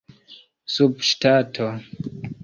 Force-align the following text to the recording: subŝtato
subŝtato 0.75 1.67